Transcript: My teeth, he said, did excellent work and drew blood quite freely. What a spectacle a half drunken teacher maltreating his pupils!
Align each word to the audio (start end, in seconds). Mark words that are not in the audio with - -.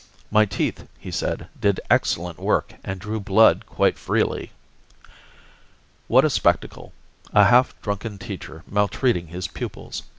My 0.31 0.45
teeth, 0.45 0.87
he 0.97 1.11
said, 1.11 1.47
did 1.59 1.79
excellent 1.87 2.39
work 2.39 2.73
and 2.83 2.99
drew 2.99 3.19
blood 3.19 3.67
quite 3.67 3.99
freely. 3.99 4.51
What 6.07 6.25
a 6.25 6.29
spectacle 6.31 6.91
a 7.33 7.45
half 7.45 7.79
drunken 7.83 8.17
teacher 8.17 8.63
maltreating 8.67 9.27
his 9.27 9.47
pupils! 9.47 10.01